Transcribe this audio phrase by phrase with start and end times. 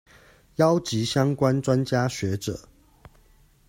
[0.55, 2.67] 邀集相關專家學者